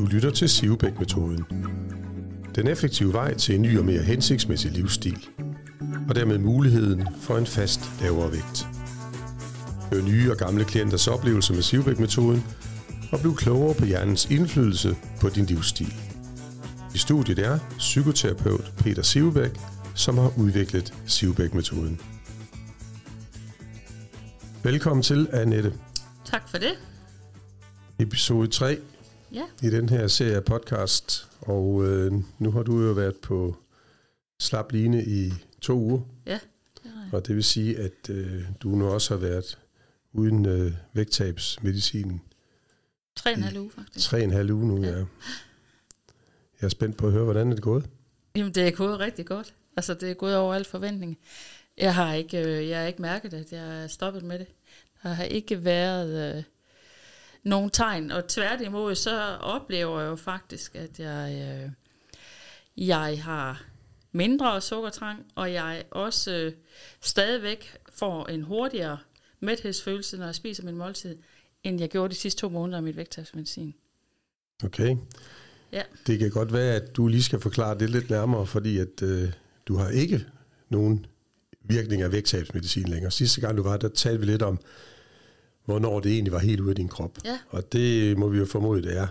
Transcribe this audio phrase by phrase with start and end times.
[0.00, 1.44] Du lytter til Sivebæk-metoden.
[2.54, 5.26] Den effektive vej til en ny og mere hensigtsmæssig livsstil.
[6.08, 8.66] Og dermed muligheden for en fast lavere vægt.
[9.92, 12.44] Hør nye og gamle klienters oplevelser med Sivebæk-metoden
[13.12, 15.94] og bliv klogere på hjernens indflydelse på din livsstil.
[16.94, 19.50] I studiet er psykoterapeut Peter Sivebæk,
[19.94, 22.00] som har udviklet Sivebæk-metoden.
[24.62, 25.72] Velkommen til, Annette.
[26.24, 26.72] Tak for det.
[27.98, 28.78] Episode 3
[29.32, 33.56] Ja, i den her serie podcast, og øh, nu har du jo været på
[34.40, 36.38] slap line i to uger, ja.
[36.82, 39.58] det har og det vil sige, at øh, du nu også har været
[40.12, 42.22] uden øh, vægttabsmedicinen
[43.16, 44.08] Tre og en halv uge, faktisk.
[44.08, 44.82] tre og en halv uge nu.
[44.82, 44.90] Ja.
[44.90, 44.96] Ja.
[46.60, 47.86] Jeg er spændt på at høre, hvordan er det gået?
[48.36, 49.54] Jamen, det er gået rigtig godt.
[49.76, 51.18] Altså, det er gået over al forventning.
[51.76, 54.46] Jeg har ikke, øh, jeg har ikke mærket, at jeg er stoppet med det.
[55.02, 56.42] Der har ikke været øh,
[57.42, 61.70] nogen tegn, og tværtimod, så oplever jeg jo faktisk, at jeg, øh,
[62.86, 63.62] jeg har
[64.12, 66.52] mindre sukkertrang, og jeg også øh,
[67.00, 68.98] stadigvæk får en hurtigere
[69.40, 71.16] mæthedsfølelse, når jeg spiser min måltid,
[71.62, 73.74] end jeg gjorde de sidste to måneder af mit vægttabsmedicin.
[74.64, 74.96] Okay.
[75.72, 75.82] Ja.
[76.06, 79.32] Det kan godt være, at du lige skal forklare det lidt nærmere, fordi at øh,
[79.66, 80.26] du har ikke
[80.68, 81.06] nogen
[81.64, 83.10] virkning af vægttabsmedicin længere.
[83.10, 84.58] Sidste gang du var, der talte vi lidt om,
[85.70, 87.18] hvornår det egentlig var helt ude af din krop.
[87.24, 87.38] Ja.
[87.48, 89.06] Og det må vi jo formode, det er.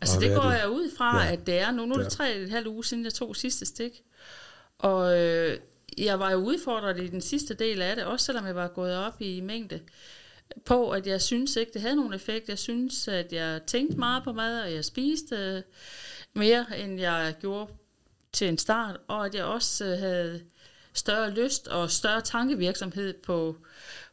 [0.00, 0.58] Altså det går det?
[0.58, 1.32] jeg ud fra, Ja.
[1.32, 1.86] at det er nu.
[1.86, 4.02] Nu er det tre og et halvt uge siden, jeg tog sidste stik.
[4.78, 5.58] Og øh,
[5.98, 8.96] jeg var jo udfordret i den sidste del af det, også selvom jeg var gået
[8.96, 9.80] op i mængde,
[10.64, 12.48] på at jeg synes ikke, det havde nogen effekt.
[12.48, 15.62] Jeg synes, at jeg tænkte meget på mad, og jeg spiste øh,
[16.34, 17.72] mere, end jeg gjorde
[18.32, 20.40] til en start, og at jeg også øh, havde
[20.92, 23.56] større lyst og større tankevirksomhed på,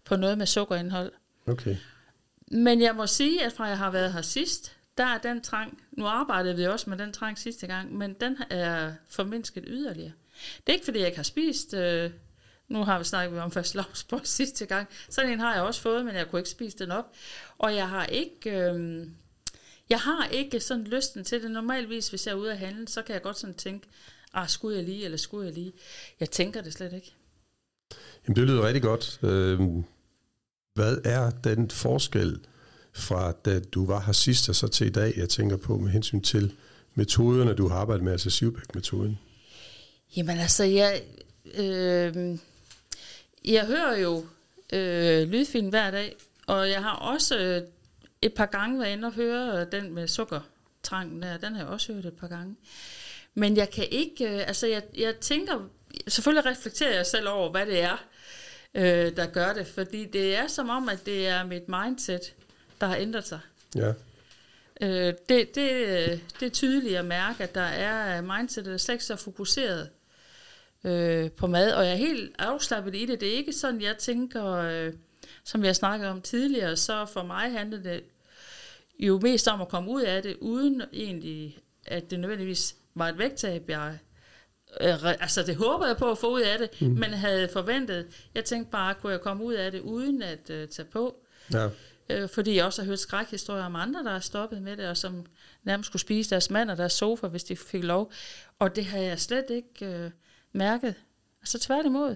[0.05, 1.11] på noget med sukkerindhold.
[1.47, 1.77] Okay.
[2.51, 5.81] Men jeg må sige, at fra jeg har været her sidst, der er den trang,
[5.91, 10.11] nu arbejdede vi også med den trang sidste gang, men den er formindsket yderligere.
[10.57, 12.11] Det er ikke fordi, jeg ikke har spist, øh,
[12.67, 16.05] nu har vi snakket om fast lavsbrød sidste gang, sådan en har jeg også fået,
[16.05, 17.15] men jeg kunne ikke spise den op.
[17.57, 19.07] Og jeg har ikke, øh,
[19.89, 21.51] jeg har ikke sådan lysten til det.
[21.51, 23.87] Normalvis, hvis jeg er ude at handle, så kan jeg godt sådan tænke,
[24.33, 25.73] ah, skulle jeg lige, eller skulle jeg lige.
[26.19, 27.13] Jeg tænker det slet ikke.
[28.27, 29.19] Jamen, det lyder rigtig godt.
[29.23, 29.83] Øhm,
[30.73, 32.39] hvad er den forskel
[32.93, 35.91] fra da du var her sidst og så til i dag, jeg tænker på med
[35.91, 36.53] hensyn til
[36.95, 39.19] metoderne, du har arbejdet med, altså Sivbæk-metoden?
[40.17, 41.01] Jamen altså, jeg,
[41.55, 42.37] øh,
[43.45, 44.25] jeg hører jo
[44.73, 46.15] øh, lydfilm hver dag,
[46.47, 47.61] og jeg har også øh,
[48.21, 51.93] et par gange været inde og høre den med sukkertrangen der, den har jeg også
[51.93, 52.55] hørt et par gange.
[53.33, 55.69] Men jeg kan ikke, øh, altså jeg, jeg tænker,
[56.07, 58.05] selvfølgelig reflekterer jeg selv over, hvad det er,
[58.75, 62.33] øh, der gør det, fordi det er som om, at det er mit mindset,
[62.81, 63.39] der har ændret sig.
[63.75, 63.93] Ja.
[64.81, 69.05] Øh, det, det, det er tydeligt at mærke, at der er mindsetet er slet ikke
[69.05, 69.89] så fokuseret
[70.83, 73.21] øh, på mad, og jeg er helt afslappet i det.
[73.21, 74.93] Det er ikke sådan, jeg tænker, øh,
[75.43, 78.03] som jeg snakkede om tidligere, så for mig handler det
[78.99, 83.17] jo mest om at komme ud af det, uden egentlig, at det nødvendigvis var et
[83.17, 83.99] vægttab, jeg
[84.79, 86.87] altså det håber jeg på at få ud af det, mm.
[86.87, 90.67] men havde forventet, jeg tænkte bare, kunne jeg komme ud af det, uden at øh,
[90.67, 91.15] tage på,
[91.53, 91.69] Ja.
[92.09, 94.97] Øh, fordi jeg også har hørt skrækhistorier om andre, der har stoppet med det, og
[94.97, 95.25] som
[95.63, 98.11] nærmest skulle spise deres mand og deres sofa, hvis de fik lov.
[98.59, 100.11] Og det har jeg slet ikke øh,
[100.53, 100.95] mærket.
[101.41, 102.15] Altså tværtimod.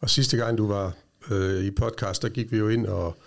[0.00, 0.92] Og sidste gang du var
[1.30, 3.22] øh, i podcast, der gik vi jo ind og,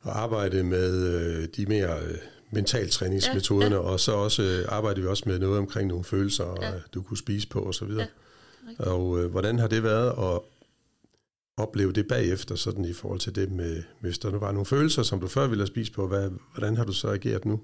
[0.00, 2.18] og arbejdede med øh, de mere øh,
[2.50, 6.44] mentaltræningsmetoderne, ja, Ja, og så også øh, arbejdede vi også med noget omkring nogle følelser,
[6.44, 6.68] og, Ja.
[6.68, 6.80] ja.
[6.94, 7.90] du kunne spise på osv.
[7.90, 8.06] Ja,
[8.80, 10.40] Ja, og øh, hvordan har det været at
[11.56, 15.02] opleve det bagefter, sådan i forhold til det med, hvis der nu var nogle følelser,
[15.02, 17.60] som du før ville have spist på, hvad, hvordan har du så ageret nu?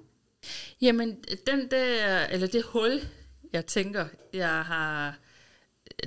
[0.81, 1.16] Jamen,
[1.47, 3.00] den der, eller det hul,
[3.53, 5.19] jeg tænker, jeg har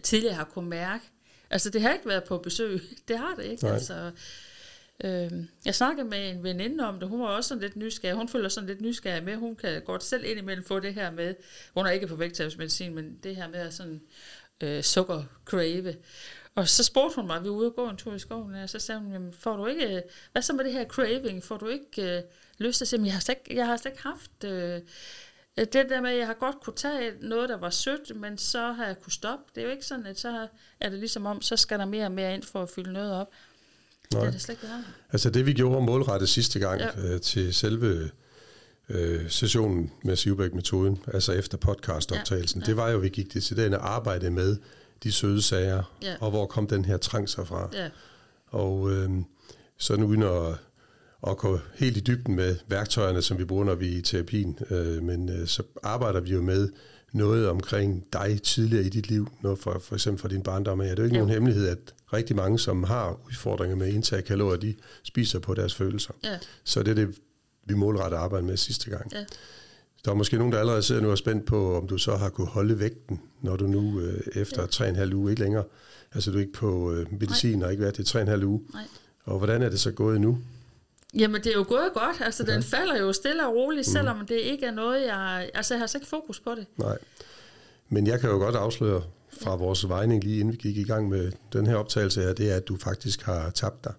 [0.03, 1.03] tidligere har kunne mærke,
[1.50, 2.81] altså det har ikke været på besøg.
[3.08, 3.64] Det har det ikke.
[3.64, 3.74] Nej.
[3.74, 4.12] Altså,
[5.03, 5.31] øh,
[5.66, 8.16] jeg snakkede med en veninde om det, hun var også sådan lidt nysgerrig.
[8.16, 11.35] Hun føler sådan lidt nysgerrig med, hun kan godt selv indimellem få det her med,
[11.73, 14.02] hun er ikke på vægttabsmedicin, men det her med at sådan
[14.64, 15.96] øh, sukker crave.
[16.55, 18.70] Og så spurgte hun mig, vi var ude og gå en tur i skoven, og
[18.70, 21.58] så sagde hun, jamen, får du ikke, øh, hvad så med det her craving, får
[21.58, 22.23] du ikke øh,
[22.58, 24.81] lyst til at sige, jeg har slet ikke, jeg har slet ikke haft øh,
[25.58, 28.72] det der med, at jeg har godt kunne tage noget, der var sødt, men så
[28.72, 29.52] har jeg kunne stoppe.
[29.55, 30.47] Det er jo ikke sådan, at så
[30.79, 33.14] er det ligesom om, så skal der mere og mere ind for at fylde noget
[33.14, 33.31] op.
[34.13, 34.22] Nej.
[34.22, 34.73] Det er det slet ikke.
[35.11, 37.13] Altså det vi gjorde målrettet sidste gang Ja.
[37.13, 38.09] øh, til selve
[38.90, 43.34] øh, sessionen med Sivbæk-metoden, altså efter podcastoptagelsen, Ja, ja, det var jo, at vi gik
[43.34, 44.57] det til den at arbejde med
[45.03, 46.16] de søde sager, Ja.
[46.19, 47.69] og hvor kom den her trang sig fra.
[47.73, 47.90] Ja,
[48.47, 49.09] Og øh,
[49.78, 50.47] sådan uden at,
[51.28, 54.59] at gå helt i dybden med værktøjerne, som vi bruger, når vi er i terapien.
[54.69, 56.69] Øh, men øh, så arbejder vi jo med
[57.16, 60.82] noget omkring dig tidligere i dit liv, noget for, for eksempel for din barndom.
[60.82, 61.20] Ja, det er jo ikke jo.
[61.20, 65.53] nogen hemmelighed, at rigtig mange, som har udfordringer med indtag af kalorier, de spiser på
[65.53, 66.14] deres følelser.
[66.23, 66.38] Ja.
[66.64, 67.16] Så det er det,
[67.66, 69.12] vi målretter arbejde med sidste gang.
[69.14, 69.26] Ja.
[70.06, 72.29] Der er måske nogen, der allerede sidder nu og spændt på, om du så har
[72.29, 74.68] kunne holde vægten, når du nu øh, efter ja.
[74.68, 75.64] tre en halv uge, ikke længere,
[76.14, 77.66] altså du er ikke på øh, medicin Nej.
[77.66, 78.61] og ikke været det tre en halv uge.
[78.73, 78.84] Nej.
[79.23, 80.38] Og hvordan er det så gået nu?
[81.16, 82.22] Jamen, det er jo gået godt.
[82.22, 82.53] Altså, ja.
[82.53, 83.91] den falder jo stille og roligt, mm.
[83.91, 85.50] selvom det ikke er noget, jeg...
[85.53, 86.66] Altså, jeg har så ikke fokus på det.
[86.78, 86.97] Nej.
[87.90, 89.03] Men jeg kan jo godt afsløre
[89.41, 92.52] fra vores vejning, lige inden vi gik i gang med den her optagelse her, det
[92.52, 93.94] er, at du faktisk har tabt dig.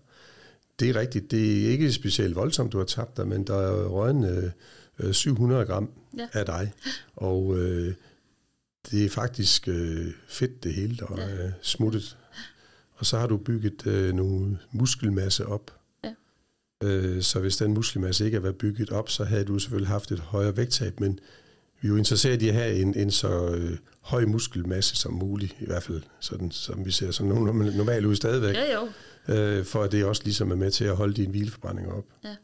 [0.81, 1.31] Det er rigtigt.
[1.31, 4.53] Det er ikke specielt voldsomt, du har tabt dig, men der er røget
[4.99, 6.29] øh, 700 gram ja.
[6.33, 6.73] af dig.
[7.17, 7.95] Og øh,
[8.91, 11.51] det er faktisk øh, fedt det hele, der er ja.
[11.63, 12.17] smuttet.
[12.95, 15.71] Og så har du bygget øh, nogle muskelmasse op.
[16.85, 20.13] Øh, så hvis den muskelmasse ikke er været bygget op, så havde du selvfølgelig haft
[20.13, 21.21] et højere vægttab, men
[21.81, 25.57] vi er jo interesseret i at have en, en så øh, høj muskelmasse som muligt,
[25.61, 27.33] i hvert fald sådan, som vi ser sådan
[27.77, 28.55] normalt ud stadigvæk.
[28.55, 28.89] Ja, jo.
[29.35, 32.05] Øh, for at det også ligesom er med til at holde din hvileforbrænding op.
[32.25, 32.37] Ja.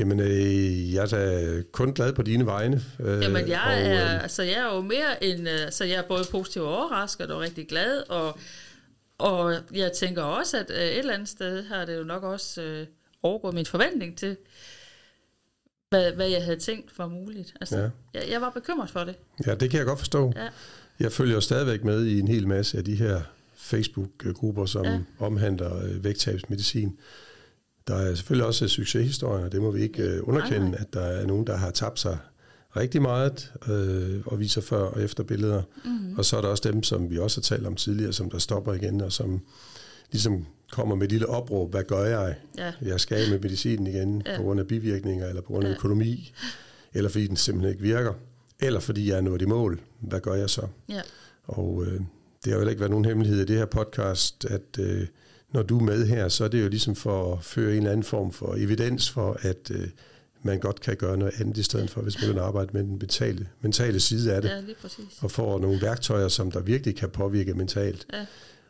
[0.00, 2.82] Jamen, øh, jeg er da kun glad på dine vegne.
[3.00, 5.48] Øh, Jamen, jeg, og, er, øh, altså, jeg er jo mere end...
[5.48, 8.38] Øh, altså, jeg er både positiv og overrasket og rigtig glad, og,
[9.18, 12.62] og jeg tænker også, at øh, et eller andet sted har det jo nok også
[12.62, 12.86] øh,
[13.22, 14.36] overgået min forventning til,
[15.88, 17.54] hvad, hvad jeg havde tænkt var muligt.
[17.60, 17.90] Altså, ja.
[18.14, 19.16] jeg, jeg var bekymret for det.
[19.46, 20.32] Ja, det kan jeg godt forstå.
[20.36, 20.48] Ja.
[21.00, 23.20] Jeg følger stadigvæk med i en hel masse af de her
[23.56, 25.00] Facebook-grupper, som ja.
[25.18, 26.98] omhandler øh, vægttabsmedicin.
[27.88, 30.78] Der er selvfølgelig også succeshistorier, det må vi ikke øh, underkende, nej, nej.
[30.80, 32.18] at der er nogen, der har tabt sig
[32.76, 35.62] rigtig meget øh, og viser før og efter billeder.
[35.84, 36.18] Mm-hmm.
[36.18, 38.38] Og så er der også dem, som vi også har talt om tidligere, som der
[38.38, 39.40] stopper igen, og som
[40.12, 42.34] ligesom kommer med et lille opråb, hvad gør jeg?
[42.58, 42.72] Ja.
[42.82, 44.36] Jeg skal af med medicinen igen ja.
[44.36, 45.74] på grund af bivirkninger, eller på grund af ja.
[45.74, 46.32] økonomi,
[46.94, 48.12] eller fordi den simpelthen ikke virker,
[48.60, 49.80] eller fordi jeg er nået i mål.
[50.00, 50.66] Hvad gør jeg så?
[50.88, 51.00] Ja.
[51.44, 52.00] Og øh,
[52.44, 55.06] det har jo ikke været nogen hemmelighed i det her podcast, at øh,
[55.52, 57.90] når du er med her, så er det jo ligesom for at føre en eller
[57.90, 59.88] anden form for evidens for, at øh,
[60.42, 62.98] man godt kan gøre noget andet i stedet for, hvis man vil arbejde med den
[62.98, 64.48] mentale, mentale side af det.
[64.48, 65.04] Ja, lige præcis.
[65.20, 68.06] Og får nogle værktøjer, som der virkelig kan påvirke mentalt.
[68.12, 68.26] Ja.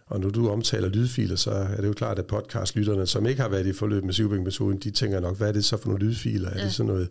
[0.08, 3.48] Og når du omtaler lydfiler, så er det jo klart, at podcastlytterne, som ikke har
[3.48, 6.50] været i forløb med Sivbæk-metoden, de tænker nok, hvad er det så for nogle lydfiler?
[6.50, 6.58] Ja.
[6.58, 7.08] Er det sådan noget,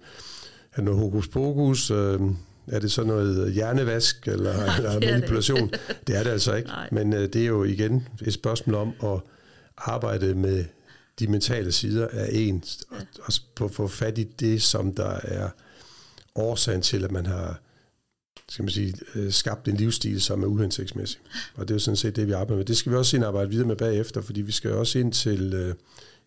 [0.72, 1.92] er det noget hokus pokus?
[1.92, 2.20] Øh,
[2.68, 5.70] er det så noget hjernevask eller, Nej, eller manipulation?
[5.70, 5.98] Det.
[6.08, 6.70] det er det altså ikke.
[6.70, 6.90] Nej.
[6.92, 9.20] Men øh, det er jo igen et spørgsmål om at
[9.78, 10.66] arbejde med
[11.20, 12.64] de mentale sider af en,
[13.26, 15.50] og, og få fat i det, som der er
[16.36, 17.60] årsagen til, at man har
[18.50, 21.20] skal man sige, øh, skabt en livsstil, som er uhensigtsmæssig.
[21.56, 22.66] Og det er jo sådan set det, vi arbejder med.
[22.66, 25.14] Det skal vi også ind og arbejde videre med bagefter, fordi vi skal også ind
[25.14, 25.76] til øh,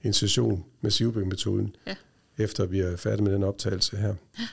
[0.03, 1.95] en session med Sivbæk-metoden, ja.
[2.39, 4.15] efter vi er færdige med den optagelse her.
[4.39, 4.45] Ja.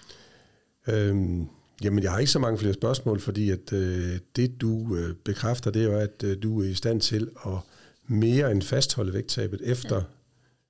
[0.93, 1.47] Øhm,
[1.83, 5.71] jamen, jeg har ikke så mange flere spørgsmål, fordi at øh, det, du øh, bekræfter,
[5.71, 7.57] det er jo, at øh, du er i stand til at
[8.07, 10.01] mere end fastholde vægttabet, efter ja.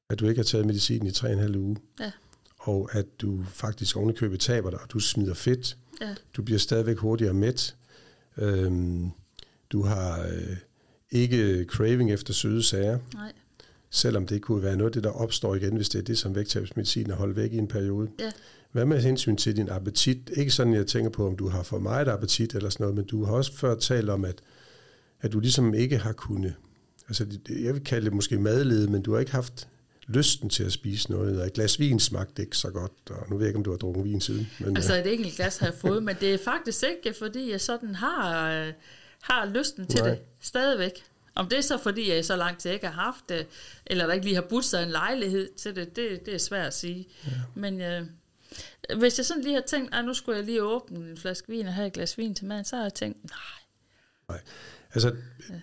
[0.10, 1.78] at du ikke har taget medicin i 3,5 uge.
[2.00, 2.12] Ja.
[2.68, 5.78] Og at du faktisk ovenikøbet taber dig, og du smider fedt.
[6.02, 6.16] Ja.
[6.38, 7.76] Du bliver stadigvæk hurtigere mæt.
[8.38, 9.10] Øhm,
[9.70, 10.58] du har øh,
[11.12, 13.00] ikke craving efter søde sager.
[13.14, 13.32] Nej.
[13.90, 16.36] Selvom det kunne være noget af det, der opstår igen, hvis det er det, som
[16.36, 18.10] vægttabsmedicin er holdt væk i en periode.
[18.20, 18.32] Ja.
[18.72, 20.30] Hvad med hensyn til din appetit?
[20.38, 23.06] Ikke sådan, jeg tænker på, om du har for meget appetit eller sådan noget, men
[23.06, 24.42] du har også før talt om, at,
[25.22, 26.54] at du ligesom ikke har kunnet
[27.08, 29.68] altså jeg vil kalde det måske madlede, men du har ikke haft
[30.08, 33.38] lysten til at spise noget, og et glas vin smagte ikke så godt, og nu
[33.38, 34.50] ved jeg ikke, om du har drukket vin siden.
[34.60, 37.62] Men, altså et enkelt glas har jeg fået, men det er faktisk ikke, fordi jeg
[37.62, 38.74] sådan har, øh,
[39.22, 40.10] har lysten til Nej.
[40.10, 41.04] det stadigvæk.
[41.36, 43.48] Om det er så fordi, jeg så lang tid ikke har haft det,
[43.86, 46.68] eller der ikke lige har budt sig en lejlighed til det, det, det er svært
[46.68, 47.08] at sige.
[47.26, 47.32] Ja.
[47.56, 48.06] Men øh,
[48.98, 51.68] hvis jeg sådan lige har tænkt, at nu skulle jeg lige åbne en flaske vin
[51.68, 53.40] og have et glas vin til maden, så har jeg tænkt, nej.
[54.30, 54.40] Nej,
[54.94, 55.16] altså
[55.50, 55.56] ja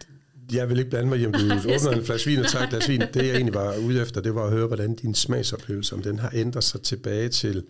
[0.52, 1.38] jeg vil ikke blande mig om du
[1.74, 3.00] åbner en flaske vin og tager et glas vin.
[3.00, 6.18] Det jeg egentlig var ude efter, det var at høre, hvordan din smagsoplevelse, om den
[6.18, 7.64] har ændret sig tilbage til,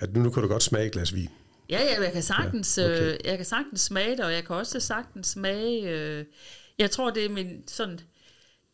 [0.00, 1.28] at nu, nu kan du godt smage et glas vin.
[1.70, 3.12] Ja, ja, jeg kan sagtens, ja, okay.
[3.12, 6.24] øh, jeg kan sagtens smage det, og jeg kan også sagtens smage, øh,
[6.78, 8.00] jeg tror, det er min sådan,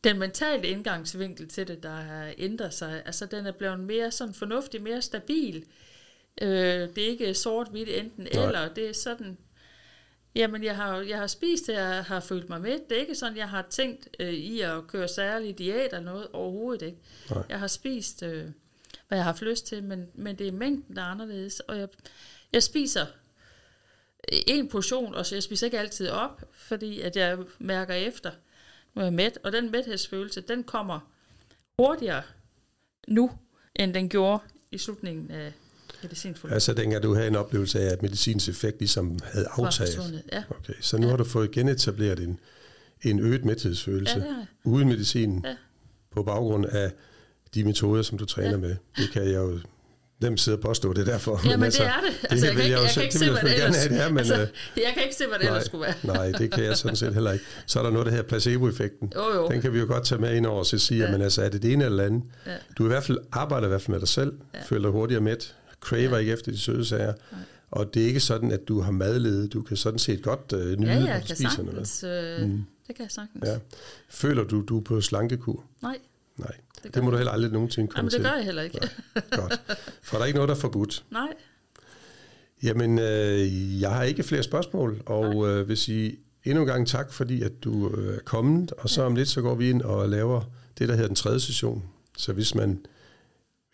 [0.05, 3.03] den mentale indgangsvinkel til det, der har ændret sig.
[3.07, 5.65] Altså, den er blevet mere sådan fornuftig, mere stabil.
[6.43, 8.47] Øh, det er ikke sort-hvidt enten Nej.
[8.47, 9.37] eller, det er sådan,
[10.35, 12.79] Jamen, jeg har, jeg har spist, jeg har følt mig med.
[12.88, 16.29] Det er ikke sådan, jeg har tænkt øh, i at køre særlig diæt eller noget.
[16.33, 16.99] Overhovedet ikke.
[17.31, 17.43] Nej.
[17.49, 18.45] Jeg har spist, øh,
[19.09, 21.61] hvad jeg har haft lyst til, men, men det er mængden, der er anderledes.
[21.61, 21.88] Og jeg,
[22.53, 23.07] jeg spiser
[24.29, 28.31] en portion, og så jeg spiser ikke altid op, fordi at jeg mærker efter,
[28.95, 29.38] når jeg er mæt.
[29.43, 31.11] Og den mæthedsfølelse, den kommer
[31.79, 32.23] hurtigere,
[33.09, 33.31] nu,
[33.76, 35.53] end den gjorde i slutningen af
[36.04, 36.54] medicinforløbet.
[36.54, 40.23] Altså dengang du havde en oplevelse af, at medicinens effekt ligesom havde aftaget.
[40.32, 40.42] Ja.
[40.50, 41.11] Okay, så nu ja.
[41.11, 42.38] har du fået genetableret en,
[43.02, 44.46] en øget mæthedsfølelse Ja, det jeg.
[44.64, 45.54] uden medicinen Ja.
[46.12, 46.92] på baggrund af
[47.54, 48.56] de metoder, som du træner Ja.
[48.56, 48.76] med.
[48.96, 49.58] Det kan jeg jo
[50.20, 51.40] nemt sidde og påstå, det er derfor.
[51.50, 52.26] Ja, men det er det.
[52.30, 53.76] Altså, jeg vil kan ikke, jo jeg kan ikke det se, hvad jeg det ellers,
[53.87, 54.34] have, det men, altså,
[54.76, 55.94] jeg kan ikke se, hvad det ellers skulle være.
[56.02, 57.44] Nej, det kan jeg sådan set heller ikke.
[57.66, 59.12] Så er der noget, der hedder placeboeffekten.
[59.16, 59.49] Jo, jo.
[59.49, 61.11] Den kan vi jo godt tage med ind over og så sige, Ja.
[61.11, 62.23] men altså, er det det ene eller det andet?
[62.46, 62.52] Ja.
[62.78, 64.58] Du i hvert fald arbejder i hvert fald med dig selv, ja.
[64.68, 66.11] føler dig hurtigere mæt, craver Ja.
[66.14, 66.19] ja.
[66.19, 67.14] ikke efter de søde sager,
[67.71, 69.49] og det er ikke sådan, at du har madlede.
[69.49, 71.88] Du kan sådan set godt øh, nyde, Ja, spiser noget.
[71.88, 72.04] sagtens.
[72.40, 72.64] Øh, mm.
[72.87, 73.45] Det kan jeg sagtens.
[73.47, 73.59] Ja.
[74.09, 75.64] Føler du, du er på slankekur?
[75.83, 75.99] Nej,
[76.37, 76.52] Nej,
[76.83, 78.78] Det det, må du heller aldrig nogensinde komme Jamen, det gør jeg heller ikke.
[79.31, 79.61] Godt.
[80.02, 81.04] For der er ikke noget, der er forbudt.
[81.11, 81.28] Nej.
[82.62, 87.12] Jamen, øh, jeg har ikke flere spørgsmål, og øh, vil sige endnu en gang tak,
[87.12, 90.09] fordi at du øh, er kommet, og så om lidt, så går vi ind og
[90.09, 90.40] laver
[90.78, 91.83] det, der hedder den tredje session.
[92.19, 92.81] Så hvis man,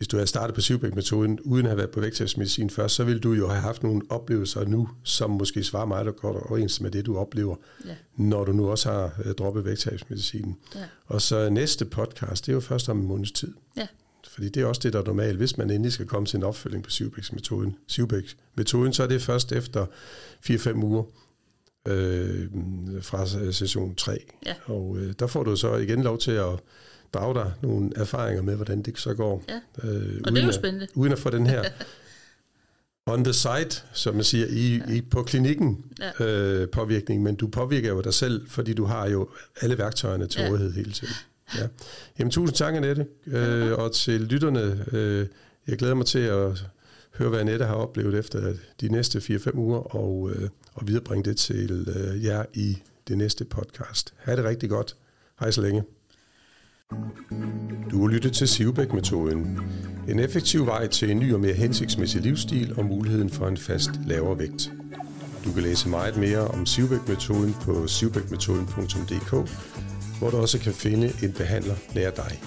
[0.01, 3.19] hvis du har startet på Sivbæk-metoden, uden at have været på vægttabsmedicin først, så vil
[3.19, 6.91] du jo have haft nogle oplevelser nu, som måske svarer meget og godt overens med
[6.91, 7.95] det, du oplever, Ja.
[8.17, 10.57] når du nu også har øh, droppet vægttabsmedicinen.
[10.75, 10.81] Ja.
[11.07, 13.53] Og så næste podcast, det er jo først om en måneds tid.
[13.77, 13.87] Ja.
[14.29, 15.37] Fordi det er også det, der er normalt.
[15.37, 19.53] Hvis man endelig skal komme til en opfølging på Sivbæks-metoden, Sivbæks-metoden, så er det først
[19.53, 19.87] efter
[20.51, 21.03] 4-5 uger
[21.89, 22.47] øh,
[23.03, 24.19] fra session 3.
[24.47, 24.55] Ja.
[24.65, 26.59] Og øh, der får du så igen lov til at
[27.15, 29.45] drage dig nogle erfaringer med, hvordan det så går.
[29.49, 29.89] Ja.
[29.89, 30.87] Øh, Og det er jo at, spændende.
[30.95, 31.65] Uden at få den her
[33.07, 35.85] on the side, som man siger, i, i, på klinikken
[36.21, 36.25] Ja.
[36.25, 39.29] øh, påvirkning, men du påvirker jo dig selv, fordi du har jo
[39.61, 40.49] alle værktøjerne til Ja.
[40.49, 41.15] rådighed hele tiden.
[41.59, 41.69] Ja.
[42.19, 43.07] Jamen, tusind tak, Annette.
[43.27, 45.27] Øh, og til lytterne, øh,
[45.69, 46.65] jeg glæder mig til at
[47.15, 51.37] høre, hvad Annette har oplevet efter de næste 4-5 uger, og, øh, og viderebringe det
[51.37, 54.15] til øh, jer i det næste podcast.
[54.17, 54.97] Ha' det rigtig godt.
[55.41, 55.83] Hej så længe.
[57.91, 59.59] Du har lyttet til Sivbæk-metoden.
[60.09, 63.91] En effektiv vej til en ny og mere hensigtsmæssig livsstil og muligheden for en fast
[64.07, 64.73] lavere vægt.
[65.45, 69.31] Du kan læse meget mere om Sivbæk-metoden på sivbækmetoden.dk,
[70.19, 72.43] hvor du også kan finde en behandler nær dig.